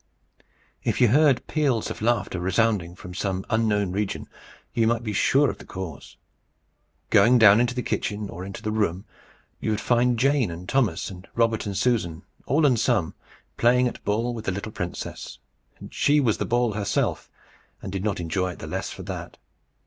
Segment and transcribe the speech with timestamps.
[0.83, 4.27] If you heard peals of laughter resounding from some unknown region,
[4.73, 6.17] you might be sure enough of the cause.
[7.11, 9.05] Going down into the kitchen, or the room,
[9.59, 13.13] you would find Jane and Thomas, and Robert and Susan, all and sum,
[13.57, 15.37] playing at ball with the little princess.
[15.91, 17.29] She was the ball herself,
[17.79, 19.37] and did not enjoy it the less for that.